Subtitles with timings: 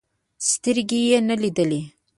[0.49, 1.81] سترګې يې نه لیدلې.